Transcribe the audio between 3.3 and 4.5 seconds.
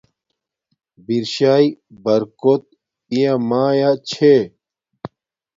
مایا چھے